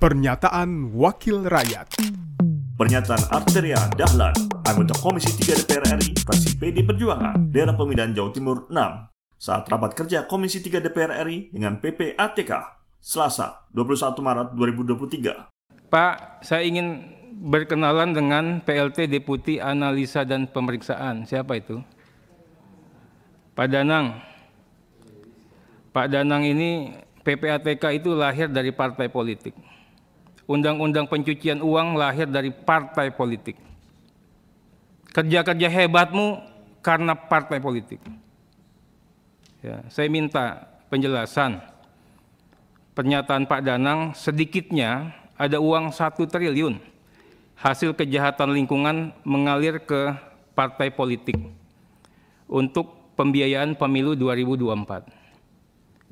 Pernyataan 0.00 0.96
Wakil 0.96 1.44
Rakyat 1.44 2.00
Pernyataan 2.80 3.20
Arteria 3.36 3.84
Dahlan, 3.92 4.32
anggota 4.64 4.96
Komisi 4.96 5.28
3 5.36 5.60
DPR 5.60 6.00
RI, 6.00 6.16
fraksi 6.24 6.56
PD 6.56 6.88
Perjuangan, 6.88 7.52
daerah 7.52 7.76
pemilihan 7.76 8.16
Jawa 8.16 8.32
Timur 8.32 8.64
6, 8.72 8.80
saat 9.36 9.68
rapat 9.68 9.92
kerja 9.92 10.24
Komisi 10.24 10.64
3 10.64 10.80
DPR 10.88 11.20
RI 11.20 11.52
dengan 11.52 11.76
PPATK, 11.84 12.48
Selasa 12.96 13.68
21 13.76 14.24
Maret 14.24 14.48
2023. 14.56 15.92
Pak, 15.92 16.48
saya 16.48 16.64
ingin 16.64 17.04
berkenalan 17.36 18.16
dengan 18.16 18.64
PLT 18.64 19.04
Deputi 19.04 19.60
Analisa 19.60 20.24
dan 20.24 20.48
Pemeriksaan. 20.48 21.28
Siapa 21.28 21.60
itu? 21.60 21.76
Pak 23.52 23.68
Danang. 23.68 24.16
Pak 25.92 26.08
Danang 26.08 26.48
ini 26.48 26.96
PPATK 27.20 28.00
itu 28.00 28.16
lahir 28.16 28.48
dari 28.48 28.72
partai 28.72 29.12
politik. 29.12 29.52
Undang-undang 30.50 31.06
pencucian 31.06 31.62
uang 31.62 31.94
lahir 31.94 32.26
dari 32.26 32.50
partai 32.50 33.14
politik. 33.14 33.54
Kerja-kerja 35.14 35.70
hebatmu 35.70 36.42
karena 36.82 37.14
partai 37.14 37.62
politik. 37.62 38.02
Ya, 39.62 39.86
saya 39.86 40.10
minta 40.10 40.66
penjelasan. 40.90 41.62
Pernyataan 42.98 43.46
Pak 43.46 43.62
Danang 43.62 44.10
sedikitnya 44.18 45.14
ada 45.38 45.62
uang 45.62 45.94
satu 45.94 46.26
triliun 46.26 46.82
hasil 47.54 47.94
kejahatan 47.94 48.50
lingkungan 48.50 49.14
mengalir 49.22 49.78
ke 49.78 50.10
partai 50.58 50.90
politik 50.90 51.38
untuk 52.50 53.14
pembiayaan 53.14 53.78
pemilu 53.78 54.18
2024 54.18 55.20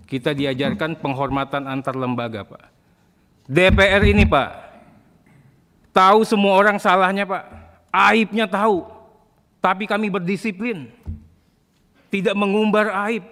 kita 0.08 0.32
diajarkan 0.32 0.96
penghormatan 1.04 1.68
antar 1.68 1.92
lembaga, 1.92 2.40
Pak. 2.40 2.77
DPR 3.48 4.04
ini, 4.04 4.28
Pak, 4.28 4.48
tahu 5.96 6.20
semua 6.28 6.52
orang 6.52 6.76
salahnya, 6.76 7.24
Pak. 7.24 7.44
Aibnya 7.88 8.44
tahu, 8.44 8.84
tapi 9.64 9.88
kami 9.88 10.12
berdisiplin. 10.12 10.92
Tidak 12.12 12.36
mengumbar 12.36 12.92
aib. 13.08 13.24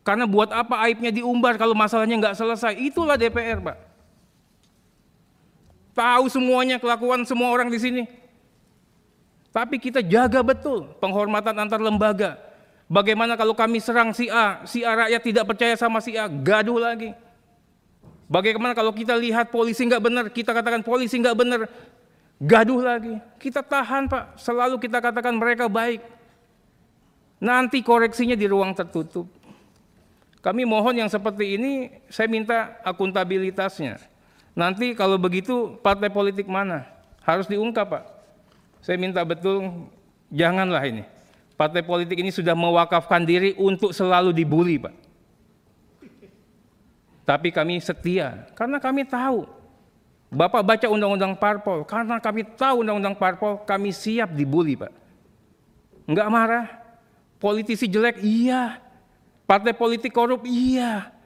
Karena 0.00 0.24
buat 0.24 0.48
apa 0.48 0.80
aibnya 0.88 1.12
diumbar 1.12 1.60
kalau 1.60 1.76
masalahnya 1.76 2.16
nggak 2.16 2.36
selesai? 2.36 2.72
Itulah 2.80 3.20
DPR, 3.20 3.60
Pak. 3.60 3.76
Tahu 5.92 6.24
semuanya 6.32 6.80
kelakuan 6.80 7.28
semua 7.28 7.52
orang 7.52 7.68
di 7.68 7.76
sini. 7.76 8.02
Tapi 9.52 9.76
kita 9.76 10.00
jaga 10.00 10.40
betul 10.40 10.92
penghormatan 11.00 11.56
antar 11.56 11.80
lembaga 11.80 12.48
Bagaimana 12.88 13.36
kalau 13.36 13.52
kami 13.52 13.84
serang 13.84 14.16
si 14.16 14.32
A, 14.32 14.64
si 14.64 14.80
A 14.80 14.96
rakyat 14.96 15.20
tidak 15.20 15.44
percaya 15.44 15.76
sama 15.76 16.00
si 16.00 16.16
A, 16.16 16.24
gaduh 16.24 16.80
lagi. 16.80 17.12
Bagaimana 18.28 18.76
kalau 18.76 18.92
kita 18.92 19.16
lihat 19.16 19.48
polisi 19.48 19.88
nggak 19.88 20.04
benar, 20.04 20.24
kita 20.28 20.52
katakan 20.52 20.84
polisi 20.84 21.16
nggak 21.16 21.36
benar, 21.36 21.60
gaduh 22.36 22.80
lagi. 22.84 23.16
Kita 23.40 23.64
tahan 23.64 24.06
Pak, 24.06 24.36
selalu 24.36 24.76
kita 24.76 25.00
katakan 25.00 25.32
mereka 25.32 25.66
baik. 25.66 26.04
Nanti 27.40 27.80
koreksinya 27.80 28.36
di 28.36 28.44
ruang 28.44 28.76
tertutup. 28.76 29.26
Kami 30.44 30.62
mohon 30.68 30.94
yang 31.00 31.10
seperti 31.10 31.56
ini, 31.56 31.88
saya 32.12 32.28
minta 32.28 32.78
akuntabilitasnya. 32.84 33.98
Nanti 34.52 34.92
kalau 34.92 35.16
begitu 35.16 35.80
partai 35.80 36.12
politik 36.12 36.46
mana? 36.46 36.84
Harus 37.24 37.48
diungkap 37.48 37.86
Pak. 37.88 38.04
Saya 38.84 39.00
minta 39.00 39.24
betul, 39.24 39.88
janganlah 40.30 40.84
ini 40.84 41.02
partai 41.58 41.82
politik 41.82 42.22
ini 42.22 42.30
sudah 42.30 42.54
mewakafkan 42.54 43.26
diri 43.26 43.58
untuk 43.58 43.90
selalu 43.90 44.30
dibully, 44.30 44.78
Pak. 44.78 44.94
Tapi 47.28 47.52
kami 47.52 47.76
setia 47.84 48.48
karena 48.56 48.80
kami 48.80 49.04
tahu 49.04 49.58
Bapak 50.28 50.60
baca 50.60 50.86
undang-undang 50.92 51.32
parpol 51.40 51.88
karena 51.88 52.20
kami 52.20 52.44
tahu 52.44 52.84
undang-undang 52.84 53.16
parpol 53.16 53.64
kami 53.64 53.96
siap 53.96 54.36
dibully, 54.36 54.76
Pak. 54.76 54.92
Enggak 56.04 56.28
marah. 56.28 56.66
Politisi 57.40 57.88
jelek, 57.88 58.20
iya. 58.20 58.76
Partai 59.48 59.72
politik 59.72 60.12
korup, 60.12 60.44
iya. 60.44 61.16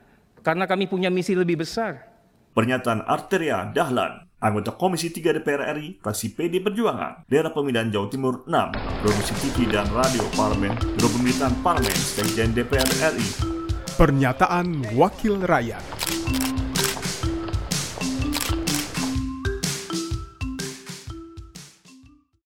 Karena 0.47 0.71
kami 0.71 0.87
punya 0.87 1.11
misi 1.11 1.35
lebih 1.35 1.67
besar. 1.67 2.07
Pernyataan 2.55 3.03
Arteria 3.09 3.67
Dahlan 3.75 4.31
anggota 4.43 4.75
Komisi 4.75 5.09
3 5.09 5.39
DPR 5.39 5.71
RI, 5.79 6.03
fraksi 6.03 6.35
PD 6.35 6.59
Perjuangan, 6.61 7.25
daerah 7.31 7.55
pemilihan 7.55 7.89
Jawa 7.89 8.11
Timur 8.11 8.43
6, 8.45 8.75
produksi 9.01 9.33
TV 9.39 9.71
dan 9.71 9.87
radio 9.95 10.27
parlemen, 10.35 10.75
Biro 10.99 11.09
Pemerintahan 11.15 11.55
Parlemen, 11.63 11.95
Sekjen 11.95 12.51
DPR 12.51 12.91
RI. 13.15 13.29
Pernyataan 13.95 14.99
Wakil 14.99 15.47
Rakyat 15.47 15.92
Thank 16.05 16.47
you. 16.47 16.52